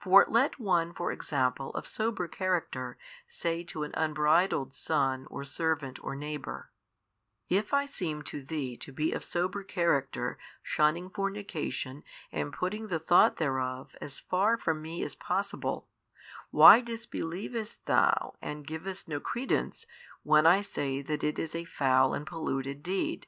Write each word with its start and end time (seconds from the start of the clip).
For 0.00 0.24
let 0.28 0.60
one 0.60 0.94
for 0.94 1.10
example 1.10 1.70
of 1.72 1.84
sober 1.84 2.28
character 2.28 2.96
say 3.26 3.64
to 3.64 3.82
an 3.82 3.90
unbridled 3.94 4.72
son 4.72 5.26
or 5.28 5.42
servant 5.42 5.98
or 6.04 6.14
neighbour, 6.14 6.70
If 7.48 7.72
I 7.74 7.84
seem 7.84 8.22
to 8.22 8.40
thee 8.40 8.76
to 8.76 8.92
be 8.92 9.10
of 9.12 9.24
sober 9.24 9.64
character 9.64 10.38
shunning 10.62 11.10
fornication 11.10 12.04
and 12.30 12.52
putting 12.52 12.86
the 12.86 13.00
thought 13.00 13.38
thereof 13.38 13.96
as 14.00 14.20
far 14.20 14.56
from 14.56 14.80
me 14.80 15.02
as 15.02 15.16
possible, 15.16 15.88
why 16.52 16.80
disbelievest 16.80 17.84
thou 17.86 18.36
and 18.40 18.64
givest 18.64 19.08
no 19.08 19.18
credence 19.18 19.86
when 20.22 20.46
I 20.46 20.60
say 20.60 21.02
that 21.02 21.24
it 21.24 21.36
is 21.36 21.52
a 21.52 21.64
foul 21.64 22.14
and 22.14 22.24
polluted 22.24 22.80
deed? 22.84 23.26